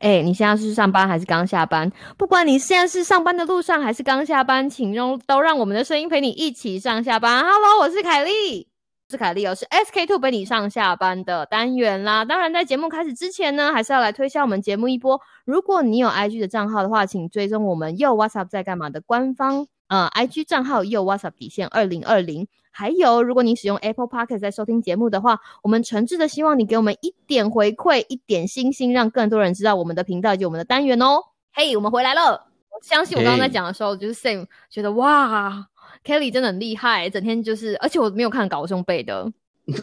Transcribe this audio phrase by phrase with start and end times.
[0.00, 1.92] 哎，你现在是上班还是刚下班？
[2.16, 7.44] 不管你现在是上班的路上还是刚下班，请用都让我们的声音陪你一起上下班。
[7.44, 8.66] Hello，我是凯莉，
[9.10, 12.24] 是凯莉哦，是 SK Two 陪你上下班的单元啦。
[12.24, 15.20] 当然，在节目开始之前呢，还是要来推销我们节目一波。
[15.44, 22.48] 如果你有 IG 的账号的话，请追踪我们又 WhatsApp 在干嘛的官方呃 IG 账号又 WhatsApp 底线二零二零。
[22.72, 31.20] 还有，如果你使用 Apple Podcast 在收听节目的话，我们诚挚的希望你给我们一点回馈，一点星星，让更多人知道我们的频道以及我们的单元哦。
[31.52, 32.46] 嘿，我们回来了。
[32.70, 35.66] 我相信我刚刚在讲的时候，就是 Sam 觉得哇
[36.04, 39.30] ，Kelly 真的很厉害，整天就是，而且我没有看稿用背的，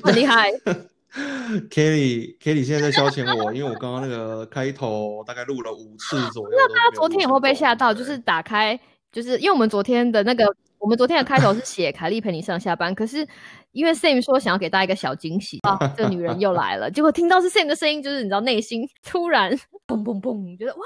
[0.02, 0.50] 很厉害。
[1.70, 6.50] Kelly，Kelly 现在在消遣我，因为我刚刚那个开头大概录了五次左右。
[6.52, 7.94] 那大家昨天有没有被吓到？
[7.94, 8.80] 就是打开，
[9.12, 10.45] 就是因为我们昨天的那个。
[10.88, 13.28] 我们昨天的开头是写凯莉陪你上下班，可是
[13.71, 19.52] 因为 Sam 说想要给大家一个小惊喜啊，这个女人又来了，结果听到是 Sam 的声音，就是你知道内心突然
[19.88, 20.81] 砰砰砰，觉得哇，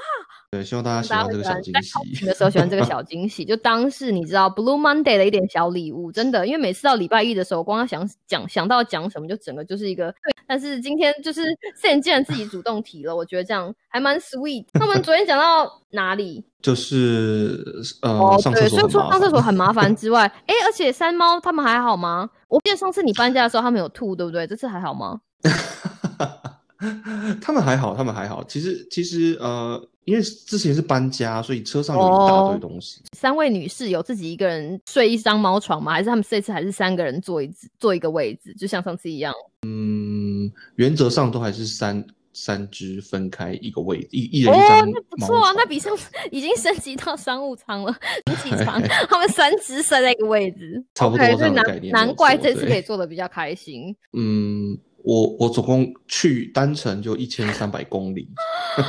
[0.50, 2.26] 对，希望大家喜欢这个小惊喜。
[2.26, 10.32] 的时候喜欢这个小惊喜，就当是你知道 Blue Monday 的一点小礼物，真的，因为每次到礼拜一的时候，光要想讲想到讲什么，就整个就是一个对。
[10.46, 11.40] 但是今天就是
[11.82, 14.66] Sam 既然自己主动提了，我觉得这样还蛮 sweet。
[14.74, 16.44] 那我们昨天讲到哪里？
[16.62, 17.64] 就是
[18.02, 22.30] 呃，上厕所所以说上厕所很麻烦之外，哎，而且三猫他们还好吗？
[22.52, 24.46] 我记得上次你搬家的时候他们有吐，对不对？
[24.46, 25.18] 这次还好吗？
[27.40, 28.44] 他们还好，他们还好。
[28.44, 33.00] 其实其实呃，因为之前是搬家，所以车上有一大堆东西。
[33.16, 35.92] 三位女士有自己一个人睡一张猫床吗？
[35.92, 39.32] 还是他们这次还是三个人坐一坐一个位置，就像上次一样？
[39.66, 42.04] 嗯，原则上都还是三。
[42.32, 44.90] 三只分开一个位置，一一人一张。
[44.90, 47.94] 那不错啊，那比上次 已经升级到商务舱了，
[48.26, 48.82] 经济舱。
[49.08, 51.92] 他们三只塞在一个位置，差不多这样的概念。
[51.92, 53.94] 难怪这次可以做的比较开心。
[54.12, 58.28] 嗯，我我总共去单程就一千三百公里。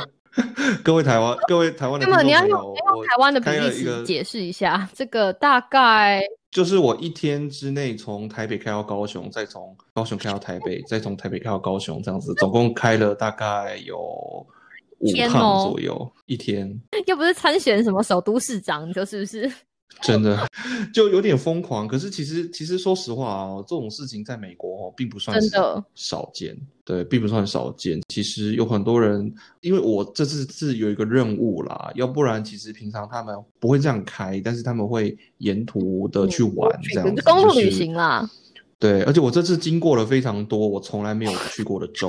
[0.82, 6.22] 各位台湾，各位台湾的，那么你要用用台湾的比例尺解释一下，这个大概。
[6.54, 13.98] 就是我一天之内从台北开到高雄，再从高雄开到台北，再从台北开到高雄，这样子，总共开了大概有
[15.00, 16.80] 五趟左右一天。
[17.06, 19.52] 又不是参选什么首都市长，你说是不是？
[20.02, 20.46] 真的
[20.92, 25.48] 就有点疯狂，可是其实其实说实话啊，这种事情在美国哦并不算是
[25.94, 28.02] 少见，对，并不算少见。
[28.08, 38.28] 其实有很多人，因为我这次是有一个任务啦，要不然其实平常他们不会这样开，但是他们会沿途的去玩这样子，公路旅行啦。
[38.78, 42.08] 对，而且我这次经过了非常多我从来没有去过的州。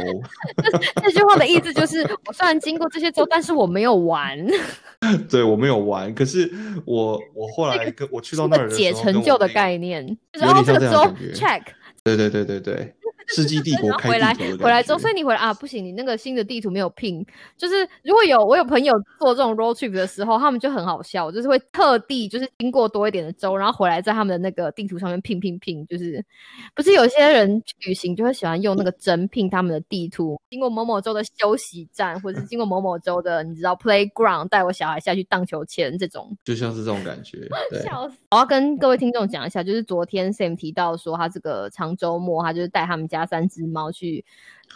[1.01, 4.37] 这句话的意思就是，我虽然经过这些州，但是我没有玩。
[5.29, 6.51] 对，我没有玩，可是
[6.85, 11.31] 我我后来跟我去到那儿解成就的概念，有点像这样感觉。
[11.33, 11.61] Check。
[12.03, 12.93] 对对对对对。
[13.27, 17.25] 世纪帝国回来回来之后，所以你回来啊，不行，你那个新的地图没有拼。
[17.57, 25.85] 就是如果有我有朋友做这种 road trip 的时候，他们就很好笑，就是会特地就是经过多一点的州，然后回来在他们的那个地图上面拼拼拼。
[25.87, 26.23] 就是
[26.75, 37.47] 不是有些人旅行就会喜欢用那个针拼他们的地图，经过某某州的休息站，或者是经过某某州的你知道 playground，带我小孩下去荡秋千这种，就像是这种感觉。
[37.83, 38.15] 笑死！
[38.29, 43.14] 我要跟各位听众讲一下，就是昨天 Sam 提到说他这个长周末，他就是带他们家。
[43.15, 44.23] 加三只猫去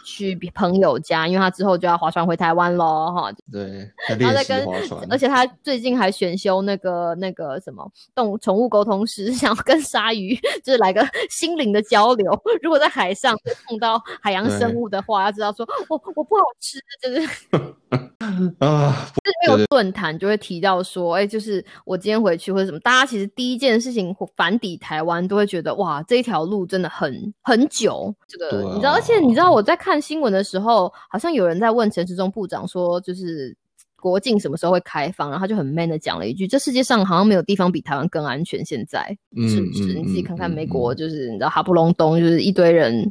[0.04, 3.32] 去朋友家，因为他之后就要划船回台湾喽，哈。
[3.50, 4.66] 对，然后再跟，
[5.10, 10.34] 而且他最近还选修那个那个什么动宠物沟通师， 想要跟鲨鱼
[10.64, 12.30] 就是来个心灵的交流。
[12.62, 13.36] 如果在海上
[13.68, 17.28] 碰到海洋生物的话，要知道说我我不好吃，就是。
[18.60, 28.14] 啊，就是没有论坛就会提到说，哎，就是我今天回去或者什么，大家其实第一件事情返抵台湾都会觉得，哇，这一条路真的很很久。
[28.28, 33.56] 这个你知道，而且你知道我在看新闻的时候，好像有人在问陈时中部长说，就是
[33.96, 38.62] 国境什么时候会开放，然后他就很 man 的讲了一句，这世界上好像没有地方比台湾更安全。
[38.64, 39.16] 现在
[39.48, 39.94] 是不是？
[39.94, 43.10] 你自己看看美国，就是你知道哈不隆咚，就是一堆人。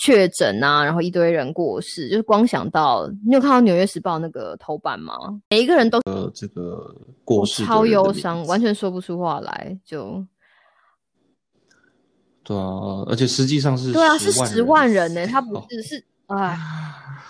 [0.00, 5.12] 确诊啊，然后一堆人过世，就是光想到，你有看到《纽约时报》那个头版吗？
[5.50, 6.94] 每一个人都呃，这个
[7.24, 10.24] 过世超忧伤，完全说不出话来，就
[12.48, 16.58] 对啊，而且实际上是对啊，是十万人呢，他不是是哎，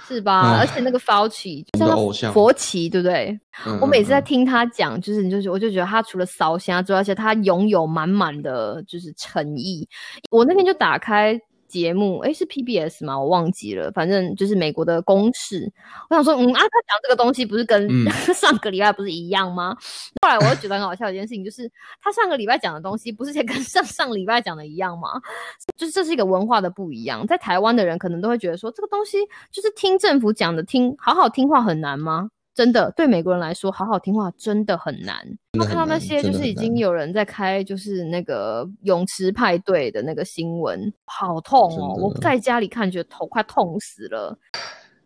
[0.06, 0.56] 是吧？
[0.58, 3.38] 而且那个 Fauci 偶像佛奇，对不对？
[3.80, 9.88] 我每次在听他讲，就是你就我就觉得他除了烧香之外，而且他拥有满满的就是诚意。
[10.30, 11.40] 我那天就打开。
[11.68, 13.18] 节目哎是 PBS 吗？
[13.18, 15.70] 我忘记了，反正就是美国的公式。
[16.10, 17.88] 我想说，嗯啊，他讲这个东西不是跟
[18.34, 19.76] 上个礼拜不是一样吗？
[20.22, 21.70] 后来我又觉得很好笑一件事情，就是
[22.02, 25.10] 他上个礼拜讲的东西不是也跟上上礼拜讲的一样吗？
[25.76, 27.26] 就是这是一个文化的不一样。
[27.26, 29.18] 在台湾的人可能都会觉得说，这个东西
[29.52, 32.30] 就是听政府讲的，听好好听话很难吗？
[32.58, 35.16] 真的对美国人来说，好好听话真的很难。
[35.60, 41.94] 我看到那些就是已经有人在开就是那个泳池派对的那个新闻，好痛哦！
[41.94, 44.36] 我在家里看，觉得头快痛死了。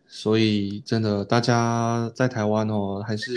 [0.06, 3.34] 所以真的，大家在台湾哦，还是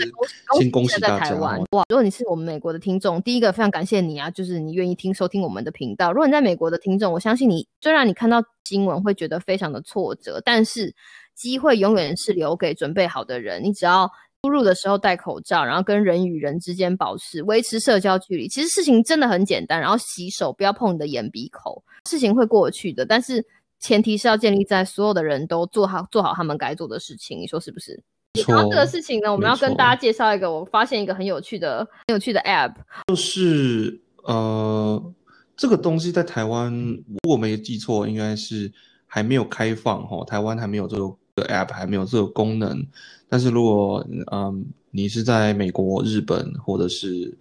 [0.58, 1.34] 先恭喜大家。
[1.34, 1.58] 哇，
[1.90, 6.10] 如果你是我们美国的听众，第一个非常感谢你啊，就是你愿意听收听我们的频道。
[6.10, 10.94] 如果你在美国的听众，我相信你，虽然你看到新闻会觉得非常的挫折，但是
[11.36, 13.62] 机会永远是留给准备好的人。
[13.62, 14.10] 你只要
[14.42, 19.80] 出入的时候戴口罩，然后跟人与人之间保持维持社交距离，其实事情真的很简单。
[19.80, 23.06] 然后洗手，不要碰你的眼鼻口，事情会过去的。
[23.06, 23.44] 但是。
[23.78, 28.02] 前提是要建立在所有的人都做好做好他们该做的事情，你说是不是？
[28.48, 32.74] 然后这个事情呢，我们要跟大家介绍一个，我发现一个很有趣的、很有趣的 App，
[33.08, 35.14] 就是呃，
[35.58, 36.72] 这个东西在台湾，
[37.06, 38.72] 如果没记错，应该是
[39.06, 42.86] 还没有开放哈，台湾还没有这个 App，还没有这个功能。
[43.28, 47.36] 但是如果嗯，你是在美国、日本或者是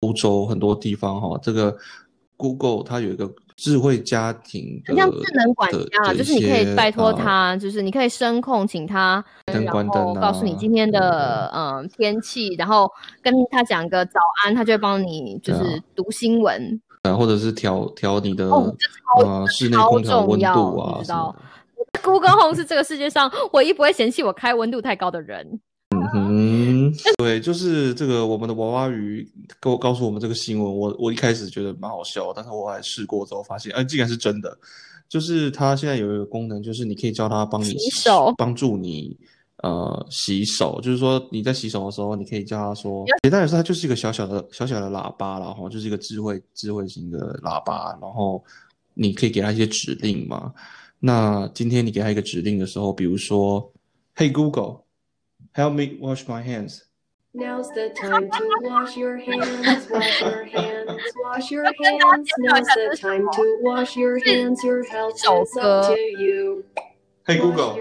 [0.00, 1.76] 欧洲很多地方哈，这个
[2.36, 3.30] Google 它有一个。
[3.56, 12.90] 智慧家庭，像智能管家，就是你可以拜托他，就是你可以声控请他，然后告诉你今天的嗯天气，然后
[13.22, 21.36] 跟他讲个早安，他就会帮你就是读新闻，啊，或者是调调你的呃室内空调温度啊，知道
[22.02, 25.60] ？Google Home 是这个世界上唯一不会嫌弃我开温度太高的人。
[25.90, 29.26] 嗯哼，对，就是这个我们的娃娃鱼
[29.60, 34.58] 告告诉我们这个新闻，我我一开始觉得蛮好笑，但是我还试过之后发现，哎，竟然是真的。
[35.08, 39.16] 就是它现在有一个功能，就是你可以叫它帮你洗手，帮助你
[39.62, 40.80] 呃洗手。
[40.82, 48.42] 就是说你在洗手的时候，你可以叫它说，简单来说，它就是一个小小的小小的喇叭，然后就是一个智慧智慧型的喇叭，然后
[48.94, 50.52] 你可以给它一些指令嘛。
[51.03, 53.71] 那今天你给它一个指令的时候，比如说，
[54.15, 56.81] Hey Google。Help me wash my hands.
[57.33, 62.27] Now's the time to wash your hands, wash your hands, wash your hands.
[62.37, 64.63] Now's the time to wash your hands.
[64.63, 66.65] Your health is up to you.
[67.25, 67.75] Hey Google,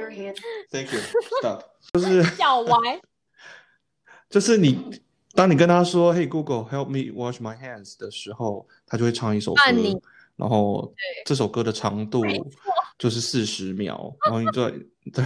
[0.70, 1.00] thank you.
[1.40, 1.62] Stop.
[1.92, 3.00] 就是小歪，
[4.28, 5.00] 就是你，
[5.34, 9.60] 当你跟他说 “Hey Google, help me wash my hands” 的时候，他就会唱一首歌，
[10.36, 10.92] 然后
[11.24, 12.22] 这首歌的长度
[13.03, 14.69] 就是四十秒，然后你就
[15.11, 15.25] 对，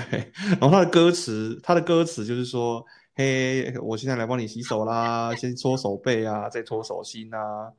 [0.59, 2.83] 然后他的歌词，他的歌词就是说，
[3.13, 7.71] 嘿，我现在来帮你洗手啦，先搓手背啊，再搓手心啊，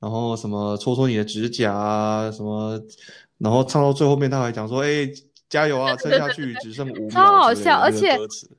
[0.00, 2.80] 然后什么搓搓你的指甲啊，什么，
[3.36, 5.06] 然后唱到最后面，他还讲说，哎。
[5.48, 5.94] 加油啊！
[5.96, 7.10] 撑下去，只剩五秒。
[7.10, 8.16] 超好笑，而且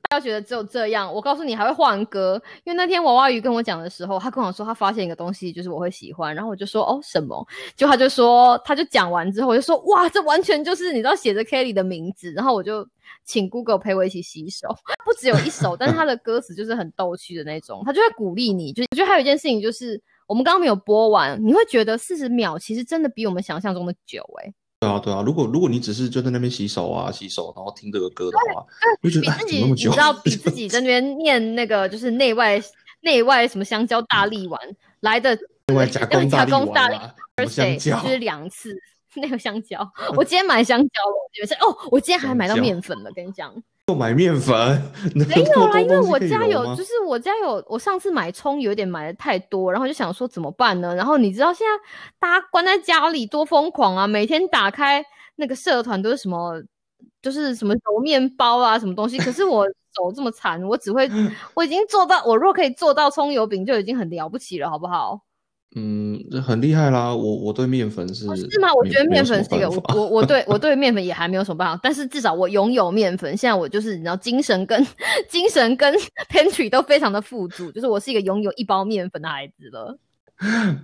[0.08, 1.12] 大家觉得只有这样。
[1.12, 2.40] 我告诉你，还会换歌。
[2.64, 6.34] 因为那天娃娃鱼跟我讲的时候，他跟我说他发现一个东西，就是我会喜欢。
[6.34, 7.46] 然后我就说哦什么？
[7.76, 12.32] 就他就说，他就讲完之后，我就说哇，这完全就是你知道写着 Kelly 的名字。
[12.32, 12.86] 然后我就
[13.24, 14.68] 请 Google 陪我一起洗手。
[15.04, 17.82] 不只有一首，但是他的歌词就是很逗趣的那种。
[17.84, 18.72] 他就会鼓励你。
[18.72, 24.54] 就我觉得还有一件事情就是，我们刚刚没有播完，你会觉得四十秒其实真的比我们想象中的久哎。
[24.80, 28.64] 对啊，对啊，如果如果你只是就在那边洗手啊，洗手，然后听这个歌的话，
[29.00, 32.62] 比自己你知道 比自己在那边念那个就是内外
[33.00, 34.60] 内外什么香蕉大力丸
[35.00, 35.36] 来的
[35.66, 36.28] 内外加工
[36.72, 36.96] 大力
[37.48, 38.72] 香蕉就是两次
[39.16, 43.52] 那个香蕉，我今天买香蕉了，我觉得哦，我今天还买到面粉了，跟你讲。
[43.94, 44.56] 买面粉
[45.14, 47.64] 没有啦，因为我家有，就是我家有。
[47.68, 50.94] 我上次买葱有点买的太多，然后就想说怎么办呢？
[50.94, 51.72] 然后你知道现在
[52.18, 54.06] 大家关在家里多疯狂啊！
[54.06, 55.04] 每天打开
[55.36, 56.62] 那个社团都是什么，
[57.22, 59.18] 就是什么揉面包啊，什么东西。
[59.18, 59.66] 可是我
[59.96, 61.08] 手这么残，我只会，
[61.54, 65.20] 我已经做到，我若可以做到葱油饼就已经很了不起了，好不好？
[65.76, 67.14] 嗯，这很厉害啦！
[67.14, 68.72] 我我对面粉是是吗？
[68.74, 73.36] 我觉得面粉是一个，我我我对 我对面粉也还没有什么办法，但是至少我拥有面粉。
[73.36, 74.84] 现在我就是你知道，精神跟
[75.28, 75.94] 精神跟
[76.30, 79.98] pantry 都非常的富足，就是我是一个拥有一包面粉的孩子了。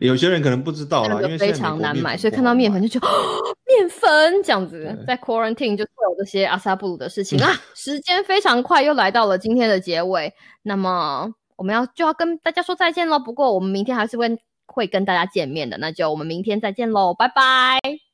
[0.00, 3.08] 有些人可能不知道啦，因为非常难买，所以看到面粉就觉得
[3.66, 7.50] 面粉这样子，在 quarantine 就会有这些阿萨布鲁的事情 啊。
[7.74, 10.30] 时间非常快，又来到了今天的结尾，
[10.62, 13.18] 那么我们要就要跟大家说再见了。
[13.18, 14.38] 不过我们明天还是会。
[14.74, 18.13] 会跟大家见面的，那就我们明天再见喽，拜拜。